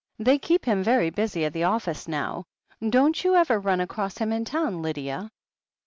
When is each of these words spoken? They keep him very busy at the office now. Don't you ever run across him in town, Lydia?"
They 0.17 0.39
keep 0.39 0.65
him 0.65 0.81
very 0.81 1.11
busy 1.11 1.45
at 1.45 1.53
the 1.53 1.65
office 1.65 2.07
now. 2.07 2.45
Don't 2.89 3.23
you 3.23 3.35
ever 3.35 3.59
run 3.59 3.79
across 3.79 4.17
him 4.17 4.31
in 4.33 4.45
town, 4.45 4.81
Lydia?" 4.81 5.29